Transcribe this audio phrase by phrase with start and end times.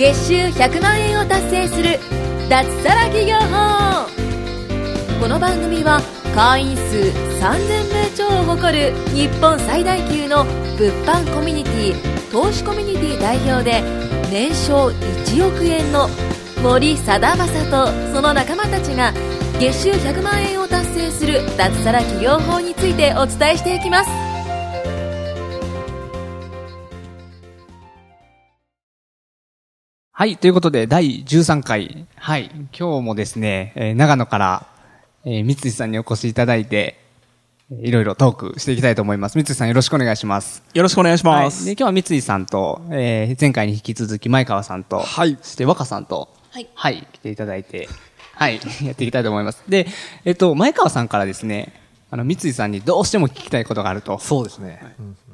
[0.00, 1.98] 月収100万円を達成する
[2.48, 4.08] 脱サラ企業法。
[5.20, 6.00] この番組は
[6.34, 10.44] 会員数3000名超を誇る日本最大級の
[10.78, 13.82] 物販コミュニティ投資コミュニティ代表で
[14.30, 16.08] 年商1億円の
[16.62, 19.12] 森貞正とその仲間たちが
[19.58, 24.29] 月収100万円を達成する脱サラ企業法についてお伝えしていきます。
[30.20, 30.36] はい。
[30.36, 32.06] ということで、第13回。
[32.16, 32.50] はい。
[32.78, 34.66] 今日もですね、えー長野から、
[35.24, 37.00] えー、三井さんにお越しいただいて、
[37.72, 39.38] えーいろいろトークしていきたいと思います。
[39.38, 40.62] 三井さんよろしくお願いします。
[40.74, 41.60] よろしくお願いします。
[41.60, 41.64] はい。
[41.64, 47.88] で、今日は三井さんと、えー前回に引き続き前川さんと、はいそして若さんと、はいはい、来ていただいて、
[48.34, 49.62] はい、 やっていきたいと思います。
[49.70, 49.86] で、
[50.26, 51.72] えっと、前川さんからですね、
[52.10, 54.18] あの、三井さんにどうしても聞きたいことがあると。
[54.18, 54.82] そうですね。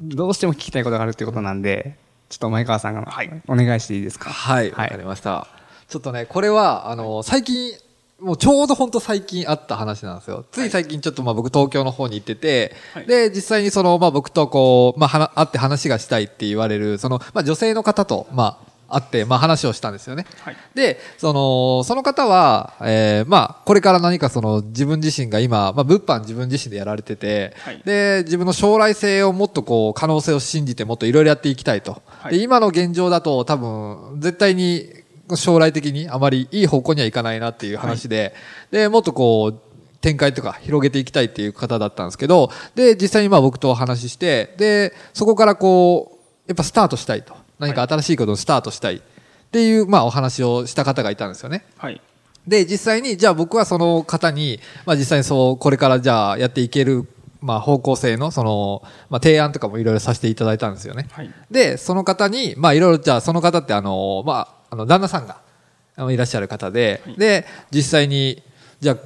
[0.01, 1.97] どうしても聞きたいことがあるということなんで、
[2.29, 3.07] ちょっと前川さんが、
[3.47, 4.29] お願いしていいですか？
[4.29, 4.89] はい、わ、はい。
[4.89, 5.47] かりました。
[5.87, 7.71] ちょっとね、これは、あの、最近、
[8.19, 10.43] もうちょうど本当最近あった話なんですよ。
[10.51, 12.73] つい最近ちょっとまあ僕東京の方に行ってて、
[13.07, 20.25] で、実際にその、まあ僕とこう、まあはな会って話がしたいって言われる、その、まあ女性の方と、まあ、会って、まあ話をしたんですよね。
[20.41, 32.01] はいで、その、その方は、えーまあ、これから何かその自分自身が今、まあ物販自分自身でやられてて、はいで、自分の将来性をもっとこう、可能性を信じてもっといろいろやっていきたいと。
[32.07, 34.89] はいで、今の現状だと多分、絶対に
[35.35, 38.33] 将来的にあまりいい方向にはいかないなっていう話で、
[38.71, 39.67] で、もっとこう、
[39.99, 47.35] 展開とか広げていきたいっていう方だったんですけど、で、実際にまあ僕とお話しして、で、そこからこう、やっぱスタートしたいと。
[47.59, 49.01] 何か新しいことをスタートしたいっ
[49.51, 51.63] ていう、まあお話をした方がいたんですよね。
[51.77, 52.01] はい。
[52.47, 57.07] で、実際に、じゃあ僕はその方に、まあ実際にそう、これからじゃあやっていける、
[57.41, 61.07] まあ方向性の、その、まあ提案とかもいろいろさせていただいたんですよね。
[61.11, 61.31] はい。
[61.51, 65.37] で、その方に、まあいろいろ、じゃあその方ってあの、まあ、あの、旦那さんが、
[66.11, 68.43] いらっしゃる方で、で、実際に、
[68.79, 68.97] じゃあ、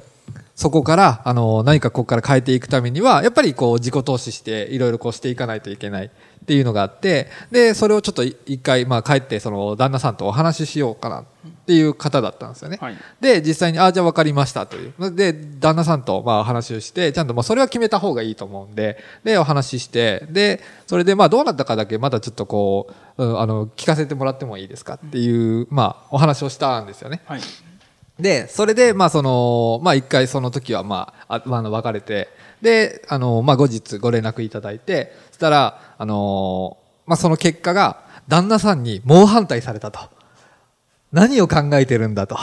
[0.54, 6.10] そこから、あの、何かここから変えていくためには、やっぱりこう、自己投資して、いろいろこうしていかないといけない
[6.42, 11.24] っていうのがあって、で、それをちょっとい一回、まあ帰って、その、旦那さんとお話ししようかなっ
[11.66, 12.78] ていう方だったんですよね。
[12.80, 15.14] はいで、実際に、あ、じゃあ分かりましたという。
[15.14, 27.20] で、旦那さんと、まあ、お話をして、ちゃんと、まあ、それは決めた方がいいと思うんで、で、お話しして、で、それで、まあ、どうなったかだけ、まだちょっとこう、うんあの、聞かせてもらってもいいですかっていう、まあ、お話をしたんですよね。
[27.26, 27.40] はい。
[28.18, 32.28] で、それで、まあ、その、まあ、一回その時は、まあ、あの、別れて、
[32.60, 39.98] で、あの、まあ、後日ご連絡いただいて、そしたら、あの、まあ、その結果が、旦那さんに猛反対されたと。
[41.12, 42.38] 何を考えてるんだと。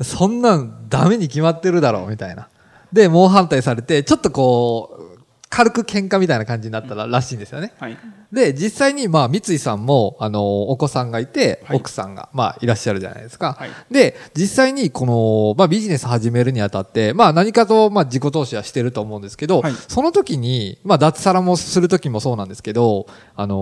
[0.00, 2.48] そんなんダメに決まってるだろう、みたいな。
[2.92, 5.11] で、猛反対されて、ちょっとこう、
[5.52, 7.74] 軽く喧嘩みたいな感じになったららしいんですよね。
[7.78, 7.98] はい。
[8.32, 13.56] で、実際に、まあ、三井さんも、あの、お子さんがいて、はい奥さんが、まあ、いらっしゃるじゃないですか。
[13.58, 23.54] はいで、実際に、この、まあ、ビジネス始めるにあたって、まあ、何かと、まあ、自己投資はしてると思うんですけど、はいその時に、まあ、脱サラもする時もそうなんですけど、あの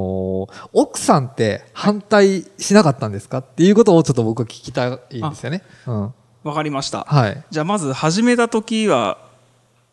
[0.49, 5.63] ー奥さんって反対しなかったんですかっていうことをちょっと僕は聞きたいんですよね。
[5.89, 6.15] うん。
[6.45, 7.05] わかりました。
[7.09, 7.45] はい。
[7.51, 9.30] じゃあまず始めた時は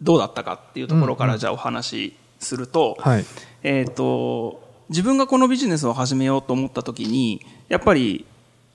[0.02, 3.25] どうだったかっていうところからじゃあお話しすると、はい。
[3.63, 8.25] えっ、と、自分がこのビジネスを始めようと思った時に、やっぱり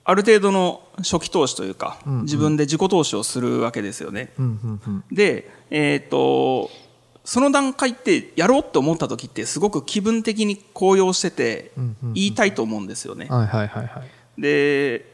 [0.05, 4.33] ある程度の初期投資というか、うんうん自分で自己投資をするわけですよね。
[4.39, 5.05] うん、うん、うん。
[5.13, 6.71] で、えっ、と、
[7.25, 11.71] その段階ってやろうと思った時ってすごく気分的に高揚してて
[12.15, 13.27] 言いたいと思うんですよね。
[13.31, 14.03] はい、はい、はい、は
[14.39, 14.41] い。
[14.41, 15.07] で、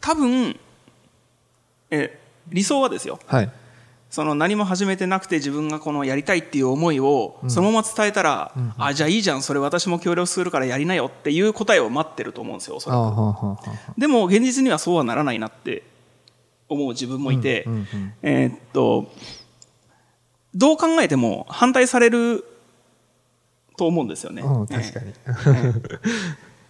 [0.00, 0.58] 多分、
[1.90, 3.18] え、理想はですよ。
[3.26, 3.50] はい。
[4.14, 12.96] その何も始めてなくて自分がこのやりたいっていう思いをそのまま伝えたら、あ、じゃあいいじゃん、それ私も協力するからやりなよっていう答えを待ってると思うんですよ、おそら
[13.96, 14.00] く。
[14.00, 15.82] でも現実にはそうはならないなって
[16.68, 17.86] 思う自分もいて、うんうんうん
[18.22, 19.10] えーっと、
[20.54, 22.44] どう考えても反対される
[23.76, 24.42] と思うんですよね。
[24.42, 25.12] うん、確かに。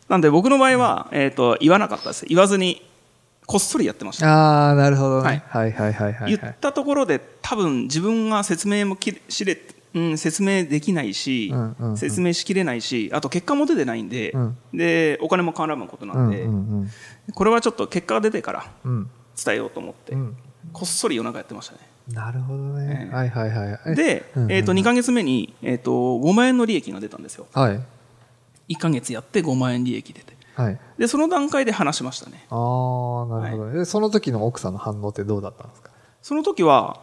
[0.09, 2.25] なんで僕の場合は、えーっと、言わなかったです。
[2.25, 2.83] 言わずに、
[3.47, 4.27] こっそりやってました。
[4.27, 5.45] ああ、なるほどはいね。
[5.49, 6.37] はい、はい、はい、はい。
[6.37, 9.59] 言ったところで多分自分が説明もきしれ、
[9.95, 16.91] うん、説明できないし、うんうんうん説明しきれないしあと結果も出てないんで,、うんでお金も絡むことなうんん、で、うん、うん。
[17.35, 19.11] これはちょっと結果が出てからうん。
[19.43, 20.37] 伝えようと思って、うん
[20.73, 21.81] こっそり夜中やってましたね
[22.11, 23.07] なるほどね。
[23.07, 23.81] ええはいはいはい。
[23.87, 27.81] えで、うんうんえー、と2か月目に、えー、と5万円の利益が出たんですよはい。
[28.71, 30.79] 1か月やって5万円利益出てはい。
[30.99, 32.47] でその段階で話しましたね。
[32.51, 33.79] ああ、なるほどね。
[33.79, 35.91] でその時の奥さんの反応ってどうだったんですか？
[36.23, 37.01] その時は、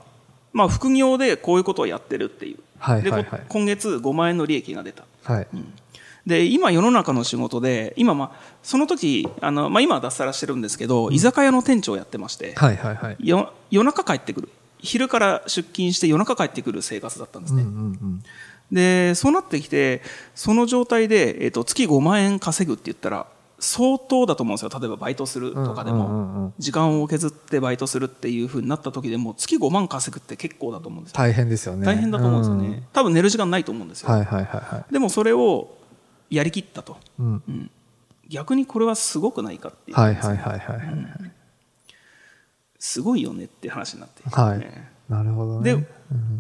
[0.53, 3.23] まあ、副業でこういうことをやってるっていう、はいはいはい。
[3.23, 5.05] でこ今月5万円の利益が出た。
[5.23, 5.47] はい。
[6.25, 13.17] で今世の中の仕事で今まあその時あの、まあ、今は脱サラしてるんですけど、居酒屋の店長をやってまして、はいはいはい。
[13.19, 14.49] よ夜中帰ってくる。
[14.83, 17.71] 昼から出勤して夜中帰ってくる生活だったんですね、うんう
[18.05, 18.23] ん
[18.71, 20.01] でそうなってきて
[20.33, 23.27] その状態で、えっと月5万円稼ぐって言ったら
[23.61, 24.69] 相当だと思うんですよ。
[24.77, 26.45] 例えばバイトするとかでも、うんうんうん。
[26.45, 31.17] うん時間を削ってバイトするっていうふうになった時でも月5万稼ぐって結構だと思うんですよ。
[31.17, 31.85] 大変ですよね。
[31.85, 34.15] 大変だと思うんですよね、多分寝る時間ないと思うんですよ、うん。
[34.17, 34.93] はいはいはいはい。
[34.93, 35.77] でもそれを
[36.29, 36.97] やりきったと。
[37.19, 37.71] うん。
[38.27, 41.31] 逆にこれはすごくないかっていう、はいはいはいはいはい。
[42.79, 44.59] すごいよねって話になって、はい。
[44.59, 45.75] ねなるほどね。
[45.75, 45.83] で、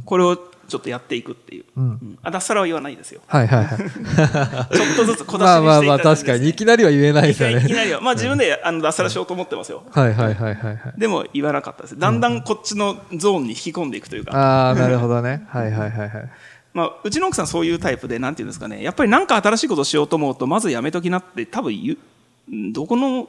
[0.05, 3.77] これをちょっとやっていくっていう、うんうんあ脱サラは言わないですよはいはいはい。
[4.77, 7.67] ちょっとずつ小出しにしていたまあまあまあだいて確かに、いきなりは言えないいですよね。
[7.67, 9.83] きなりは、まあ自分であの脱サラしようと思ってますよ。
[9.91, 10.77] はいはいはいはいはい。
[10.97, 11.99] でも言わなかったです。
[11.99, 15.45] だんだんこっちのゾーンに引き込んでいくというか、ああ、なるほどね。
[15.49, 16.29] はいはいはいはい。
[16.73, 21.97] まあうちの奥さんそういうタイプで、なんていうんですかね、やっぱりなんか新しいことをしようと思うと、まずやめときなって多分言う、
[22.49, 23.27] うんどこの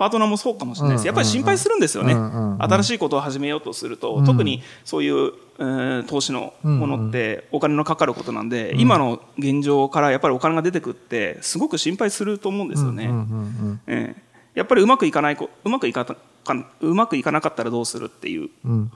[0.00, 1.06] パートナーもそうかもしれないです。
[1.06, 2.14] やっぱり心配するんですよね。
[2.58, 13.10] 新しいことを始めようとすると、特にそういう、えー投資のものってお金のかかることなんで、今の現状からやっぱりお金が出てくって、すごく心配すると思うんですよね。
[14.54, 18.88] やっぱりうまくいかないこうまくいかたかうまくいかなかったらどうするっていう、う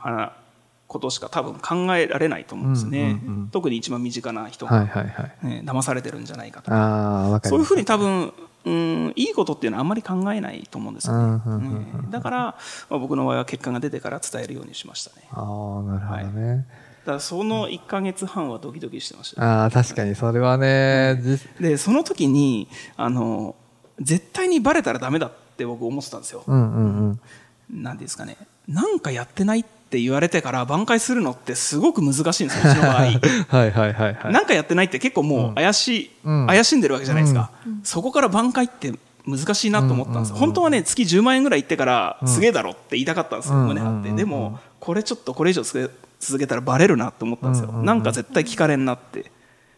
[0.86, 3.20] ことしか多分考えられないと思うんですね、
[3.52, 4.72] 特に一番身近な人うん。
[4.72, 5.46] はが、いはいはい。
[5.46, 7.40] ね騙されてるんじゃないかとか。
[7.44, 8.32] そういうふうに多分、
[8.64, 11.82] うん、いいことっていうのはあんまり考えないと思うんですよね、うんうんうんうん。
[11.82, 12.56] ええだから、ま
[12.90, 15.26] あ、僕の場合は結果が出てから伝えるようにしましたね。
[15.32, 16.66] ああ、なるほどね。
[17.04, 23.54] だからその1か月半はドキドキしてました、ああ、確かにそれはね、実でその時にあの
[24.00, 27.82] 絶対にバレたらダメだって僕思ってたんですよ、うんうんうん。
[27.82, 32.94] なんですかね、なんかやってないって言われてから挽回するのってすごく難しいんですよ、うちの場合。
[33.02, 33.12] はい
[33.50, 34.32] はいはいはい。
[34.32, 37.50] なんかやってないって結構もう怪しい、うん怪しんでるわけじゃないですか。
[37.82, 38.92] そこから挽回って
[39.26, 40.36] 難しいなと思ったんですよ。
[40.36, 44.08] 本当はね、月10万円ぐらい行ってから、すげえだろって言いたかったんですよ、うん胸張って。
[44.10, 47.72] うんでも、これちょっとこれ以上続けたらバレるなと思ったんですよ。
[47.72, 49.32] なんか絶対聞かれんなって。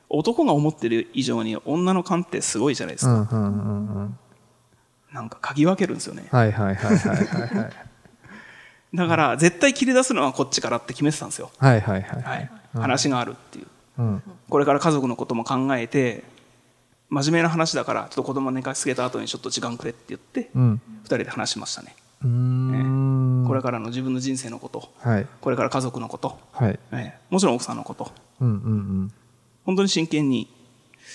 [0.08, 3.12] 男が思ってる以上に女の勘ってすごいじゃないですか。
[5.12, 6.26] なんか嗅ぎ分けるんですよね。
[6.30, 7.72] はいはいはいはいはいはい。
[8.94, 11.50] だから、絶対切り出すのはこっちからって決めてたんですよ。
[11.58, 12.22] はいはいはい。
[12.22, 13.66] はい、話があるっていう。
[13.98, 14.22] うん。
[14.48, 16.24] これから家族のことも考えて、
[17.08, 20.80] 真面目な話だから、ちょっと子供寝かしつけた後にちょっと時間くれって言って、うん。
[21.02, 21.94] 二人で話しましたね。
[22.22, 23.44] うーん。
[23.46, 25.26] これからの自分の人生のこと、はい。
[25.40, 26.78] これから家族のこと、はい。
[26.92, 28.10] ええもちろん奥さんのこと、
[28.40, 28.56] うんうんう
[29.04, 29.12] ん。
[29.64, 30.48] 本当に真剣に、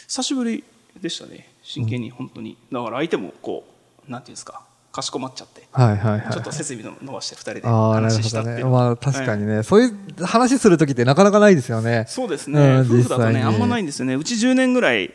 [0.07, 0.63] 久しぶり
[1.01, 1.51] でしたね。
[1.63, 2.57] 真剣に本当に。
[2.71, 3.65] だから相手もこ
[4.07, 6.31] う、なんていうんですか、かしこまっちゃって、はいはいはい。
[6.31, 8.23] ちょっと設備伸ばして二人で話。
[8.23, 8.59] したっていう。
[8.59, 12.05] のはまあ確かにね、そういう話するときってなかなかないですよね。
[12.07, 15.13] そうですね、うん夫婦だとね、あんまないんですよね、うち10年ぐらい、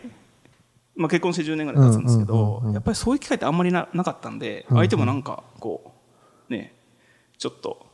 [0.97, 2.73] まあ、結婚して10年ぐらい経つんですけど、うんうんうんうん。
[2.75, 5.93] やっぱりそういう機会ってあんまりななかったんで、相手もなんか、こ
[6.49, 6.75] う、ね、
[7.39, 7.86] ちょっと、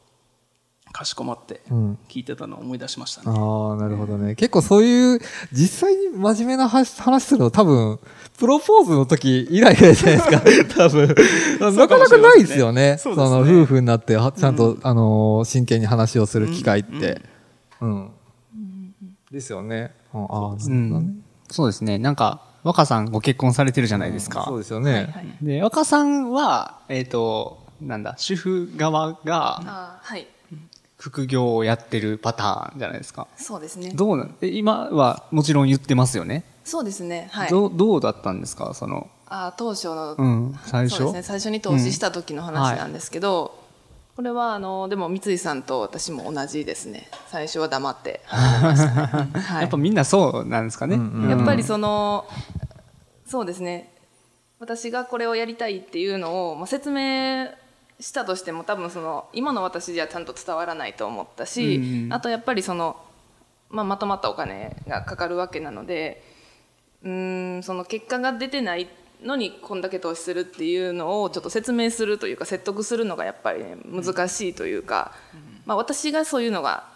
[0.93, 3.27] かしこまってうん聞いてたのを思い出しましたね。
[3.29, 4.35] ああ、なるほどね。
[4.35, 5.21] 結構そういう、
[5.53, 7.99] 実際に真面目な話話するの多分、
[8.39, 10.43] プロポーズの時以来じゃないですか。
[10.77, 11.09] 多分。
[11.77, 12.99] なかなかないですよね。
[12.99, 17.23] そねの、夫婦になって、はちゃんと、あのー、真剣に話をする機会って。
[17.81, 18.11] うん。
[19.31, 19.93] ですよね。
[20.15, 20.57] うんああ。
[21.51, 21.99] そうですね。
[21.99, 24.45] なんか、若さんご結婚されてるじゃないですか。
[24.47, 25.37] そうですよね。
[25.43, 30.27] で、若さんは、えっ、と、なんだ、主婦側がはい
[31.03, 33.27] 副業をやってるパターンじゃないですか。
[33.37, 33.91] そうですね。
[33.93, 36.45] どうなんえ今はもちろん言ってますよね？
[36.63, 37.29] そうですね。
[37.33, 37.51] はい。
[37.51, 38.73] どう、どうだったんですか？
[38.73, 40.99] その、あー当初の、うん、最初？
[40.99, 41.23] そうですね。
[41.25, 43.61] 最初に投資した時の話なんですけど、
[44.15, 47.09] これはあのでも三井さんと私も同じですね。
[47.27, 48.21] 最初は黙って。
[48.27, 49.61] 始めましたね、はい。
[49.63, 50.95] やっぱみんなそうなんですかね？
[50.95, 51.13] うん。
[51.25, 51.31] うん。
[51.31, 52.27] やっぱりその、
[53.27, 53.93] そうですね。
[54.61, 57.49] 私がこれをやりたいっていうのを、まあ、説明
[58.03, 62.13] したとしても多分その今の私じゃちゃんと伝わらないと思ったし、うんうん。
[62.13, 62.97] あとやっぱりその、
[63.71, 66.23] まあ、まとまったお金がかかるわけなので
[67.05, 68.89] うーんその結果が出てない
[69.23, 75.13] のにこんだけ投資するっていうのをちょっと説明するというか説得するのがやっぱり、ね、難しいというか、
[75.65, 76.89] まあ、私がそういうのが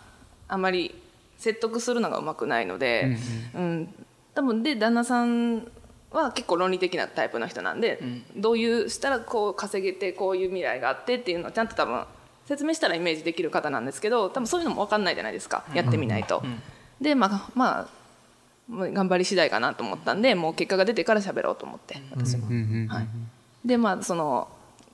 [0.48, 0.92] あまり
[1.38, 3.16] 説得するのがうまくないので、
[3.54, 3.94] うん。
[4.34, 5.70] 多分で旦那さん
[6.16, 8.00] は結構論理的なタイプの人なんで、
[8.37, 12.04] どういうしたらこう稼げてこういう未来があってっていうのをちゃんと多分
[12.46, 15.64] 説明したらイメージできる方なんですけど多分そういうのも分かんないじゃないですか。
[15.75, 16.42] やってみないと。
[17.00, 17.88] でまあまあ
[18.68, 22.46] 頑張り次第かなと思ったんでもう結果が出てから喋ろうと思って私も。
[22.46, 22.88] うんうんうん。
[22.88, 23.06] はい、
[23.64, 24.49] でまあその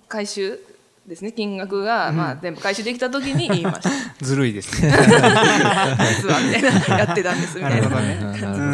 [0.09, 0.59] 回収
[1.07, 1.33] ですね。
[1.33, 3.91] 金額が、まあ、全部回収できた時に言いました。
[4.25, 4.93] ずるいですね。
[4.95, 8.65] 実はみたいなやってたんですみたいななる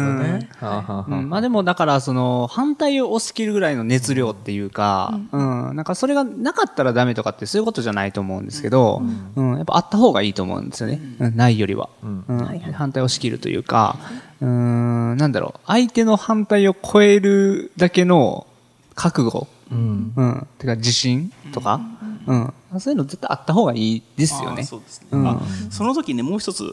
[0.83, 1.25] ほどね。
[1.25, 9.01] まあでもだからその反対を押し切るぐらいの熱量っていうか、うん、なんかそれがなかったらダメとかってそういうことじゃないと思うんですけど、
[9.35, 11.01] うん、やっぱあった方がいいと思うんですよね。
[11.19, 11.89] うん、ないよりは。
[12.03, 12.25] うん。
[12.73, 13.97] 反対を押し切るというか、
[14.41, 18.45] うん、なんだろう、相手の反対を超えるだけの
[18.93, 20.13] 覚悟、うん。
[20.15, 21.79] うん、てか自信とか、
[22.27, 24.61] うん、そういうの絶対あった方がいいですよね。
[24.61, 25.27] あそうですね、うん。
[25.27, 26.71] あその時ねもう一つ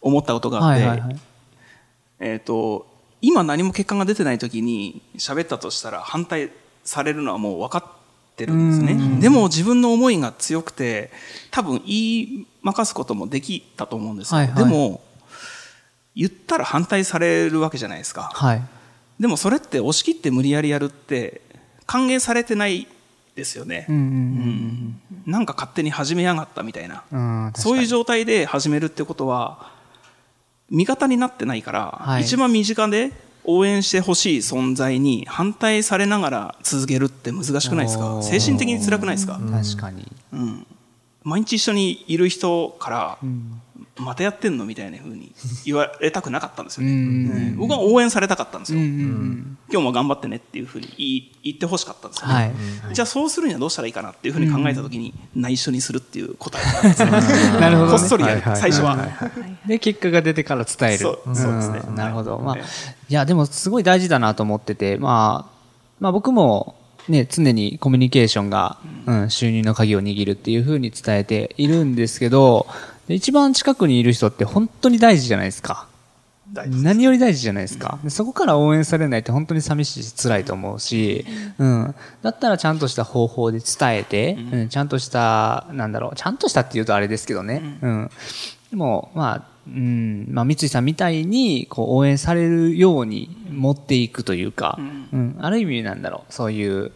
[0.00, 1.20] 思ったことがあって、はいはいはい。
[2.20, 2.86] えっ、と
[3.20, 6.50] 今何も結果が出てない時に喋ったとしたら反対
[6.84, 9.20] されるのはもう分かってるんですね。
[9.20, 11.10] でも自分の思いが強くて
[11.50, 14.56] 多分言いまかすこともできたと思うんですよ、はいはい。
[14.56, 15.00] でも
[16.14, 18.30] 言ったら反対されるわけじゃないですか。
[18.34, 18.62] はい。
[19.20, 21.42] でもそれって押し切って無理やりやるって
[21.86, 22.88] 歓迎されてない
[23.34, 23.86] ですよね、
[25.26, 29.70] なんか勝手に始めやがったみたいな、そういう状態で始めるってことは、
[30.70, 32.22] 味方になってないから、はい。
[32.22, 33.12] 一番身近で
[33.44, 38.22] 応援してほしい存在に反対されながら続けるって難しくないですか？
[38.22, 40.06] 精神的に辛くないですか、確かに。
[40.32, 40.66] うん、
[41.24, 43.62] 毎日一緒にいる人から、ん
[43.98, 45.32] またやってんのみたいな風に
[45.64, 47.54] 言われたくなかったんですよね。
[47.56, 48.80] 僕は応援されたかったんですよ。
[48.80, 52.34] 今日も頑張ってねっていう風に言い言ってほしかったんですよね。
[52.34, 52.94] はい。
[52.94, 57.08] じゃあそうするにはどうしたらいいかなっていうふうに考えたときに、内緒にするっていう答えなんですよ
[57.60, 58.98] なるほどねこっそりやる、最初は。
[59.66, 60.98] で、結果が出てから伝える。
[60.98, 62.38] そうそうですねんなるほど。
[62.38, 62.62] まあ、ね
[63.08, 65.52] いや、でもすごい大事だなと思ってて、まあ、
[66.00, 66.76] まあ僕も、
[67.08, 72.66] ね、常にコミュニケーションが、うん、収入の鍵を握るっていうふうに伝えているんですけど、
[73.08, 75.88] で一番近くにいる人って本当に大事じゃないですか。
[76.52, 77.98] 何より大事じゃないですか。
[78.04, 81.24] でそこから応援されないって本当に寂しいし辛いと思うし、
[81.58, 81.94] うん。
[82.20, 87.78] だったらちゃんとした方法で伝えて、うん、ちゃんとした、なんだろう、ちゃんとしたって言うとあれですけどね。
[87.80, 88.10] うん。
[88.70, 96.92] でも、まあ、うん、まあ、三井さんみたいに、こう、応援されるように持っていくというか、うん、ある意味なんだろう、そういう、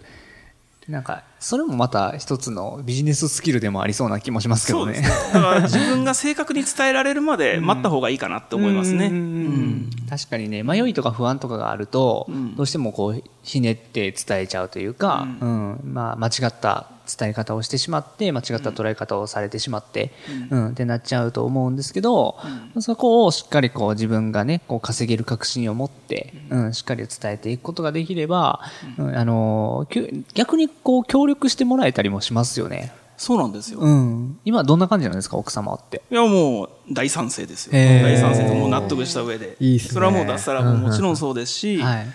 [0.88, 4.94] なんか、それもまた一つのビジネススキルでもありそうな気もしますけどね。
[4.94, 5.32] そうですね。
[5.34, 9.06] だから自分が正確に伝えられるまで待った方がいいかなって思いますね。
[9.06, 9.12] うん。
[9.12, 9.20] うん。
[9.20, 12.54] うん確かにね、迷いとか不安とかがあると、ん。
[12.54, 20.12] どうしてもこう、ひねって伝えちゃうというか、うん、まあ、間違った伝え方をしてしまって、間違った捉え方をされてしまって、
[20.50, 22.36] うん、ってなっちゃうと思うんですけど、
[22.80, 28.60] そこをしっかりこう自分がね、こう稼げる確信を持って、うん、しっかり伝えていくことができれば、
[28.98, 29.86] うんあの、
[30.34, 32.92] 逆にこう協力してもらえたりもしますよね。
[33.16, 33.80] そうなんですよ。
[33.80, 34.38] うん。
[34.44, 36.02] 今どんな感じなんですか、奥様って？
[36.10, 37.72] いや、もう大賛成ですよ。
[37.72, 39.56] 大賛成でもう納得した上で。
[39.58, 42.06] いいっすねそれはもう脱サラももちろんそうですし、はい。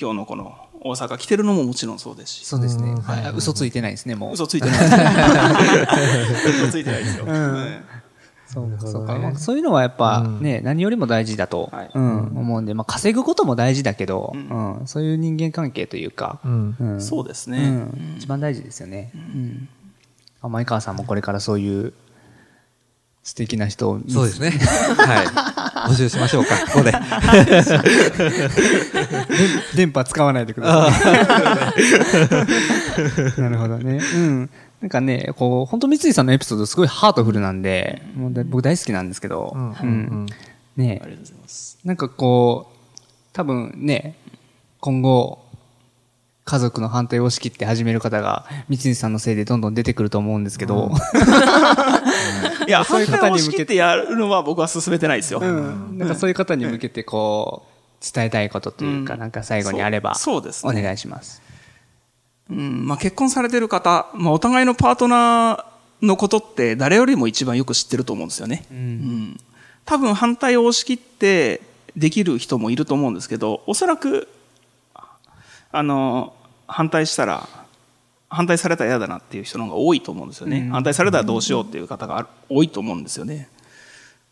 [0.00, 2.46] 今日のこの大阪来てるのももちろんそうですし。
[2.46, 2.94] そうですね。
[3.02, 3.24] はい。
[3.26, 4.32] あ嘘ついてないですね、もう。
[4.32, 4.94] 嘘ついてないです。
[6.64, 7.24] 嘘ついてないですよ。
[7.26, 7.84] うん。
[8.46, 11.90] そうそうか、まあ、そういうのはやっぱね、何よりも大事だと、はい。
[11.94, 14.82] うん、思うんで、まあ、稼ぐことも大事だけど、うん。
[14.86, 16.76] そういう人間関係というか、うん。
[16.80, 17.00] うん。
[17.00, 17.58] そうですね。
[17.58, 18.14] うん。
[18.16, 19.12] 一番大事ですよね。
[19.14, 19.68] うん。
[20.40, 21.92] あ前川さんもこれからそういう
[23.22, 24.50] 素敵な人をそうですね。
[24.50, 25.22] は
[25.88, 25.90] い。
[25.90, 26.92] 募集しましょうか、 ここで。
[29.76, 31.72] 電波使わないでくださ
[33.36, 33.40] い。
[33.40, 34.00] なるほどね。
[34.14, 34.50] うん。
[34.80, 40.26] なんかね、こう、本当三井さんのエピソードすごいハートフルなんで、もうだ僕大好きなんですけど、うんうん
[40.76, 41.78] ねありがとうございます。
[41.84, 42.76] なんかこう、
[43.34, 44.16] 多分ね、
[44.80, 45.39] 今後、
[46.50, 50.90] 家族の反対を押し切って始める方が、三井さんのせいでどんどん出てくると思うんですけど、
[52.66, 53.76] いや、そういう方に向けて。
[53.76, 55.38] やるのは僕は進めてないですよ。
[55.38, 57.66] うん、なんかそういう方に向けてこ
[58.00, 59.20] う、伝えたいことというか、うん。
[59.20, 60.80] なんか最後にあれば、そうそうですね。
[60.80, 61.40] お願いします。
[62.50, 62.84] うん。
[62.84, 68.66] まあ、結婚されてる方、まあ、お互いのパートナーのことって誰よりも一番よく知ってると思うんですよね。
[68.72, 69.40] うん。
[69.84, 71.60] 多分反対を押し切って
[71.96, 74.26] できる人もいると思うんですけど、おそらく、
[75.72, 76.34] あの、
[76.70, 77.48] 反対したら、
[78.28, 80.68] 反対されたら嫌だなっていう人の方が多いと思うんですよね。
[80.70, 83.48] 反対されたらどうしようっていう方が多いと思うんですよね。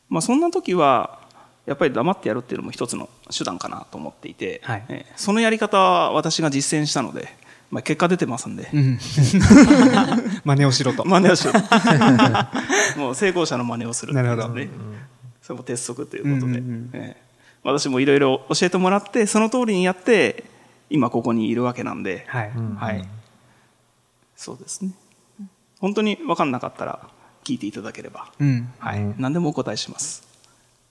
[0.08, 1.18] まあ、そんな時は、
[1.66, 7.28] やっぱり黙ってやるっていうのも一つの手段かなと思っていて、はいええそのやり方は私が実践したので、
[7.70, 8.98] まあ、結果出てますんで、うん。
[10.44, 11.04] 真似をしろと。
[11.04, 11.54] 真似をしよう。
[12.98, 14.70] もう成功者の真似をするっていうことなるね。
[15.42, 17.28] それも鉄則ということで、うんうんうんええ
[17.64, 20.44] 私もいろいろ教えてもらって、その通りにやって、
[20.90, 22.52] 今ここにいるわけなんで、はい。
[22.76, 23.08] はい。
[24.36, 24.92] そうですね。
[25.80, 27.08] 本当に分かんなかったら
[27.44, 28.72] 聞いていただければ、うん。
[28.78, 29.14] はい。
[29.18, 30.26] 何でもお答えします。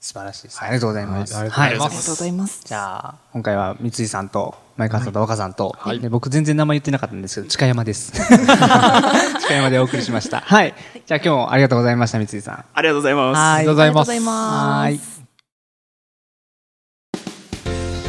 [0.00, 0.62] 素晴らしいです。
[0.62, 1.34] ありがとうございます。
[1.34, 2.62] はいありがとうございます。
[2.64, 8.12] じゃあ、今回は三井さんと、前川さんと若さんと、で僕全然名前言ってなかったんですけど、近山です。
[9.40, 10.40] 近山でお送りしました。
[10.40, 10.74] はい。
[11.04, 12.64] じゃあ今日もありがとうございました、三井さん。
[12.72, 13.36] ありがとうございます。
[13.36, 14.10] はいありがとうございます。
[14.10, 15.18] ありがとうございますはい。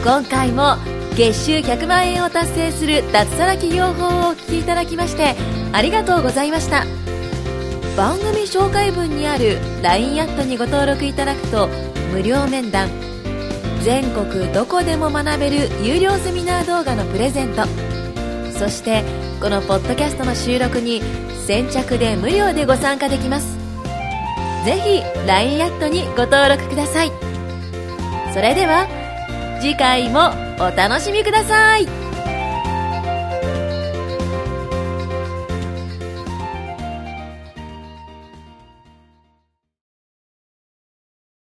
[0.03, 5.35] 今回も月収100万円を達成する脱サラ企業法をお聞きいただきまして
[5.73, 6.85] ありがとうございました。
[7.99, 11.67] 番組紹介文にある LINE アットにご登録いただくと
[12.13, 12.89] 無料面談
[13.83, 17.63] 全国どこでも学べる有料セミナー動画のプレゼント
[18.57, 19.03] そして
[19.41, 21.01] このポッドキャストの収録に
[21.45, 23.57] 先着で無料でご参加できます。
[24.65, 27.11] ぜひ LINE アットにご登録ください。
[28.33, 28.87] それでは
[29.59, 32.08] 次回もお楽しみください。